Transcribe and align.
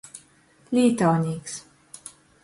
Lītaunīks. 0.77 1.59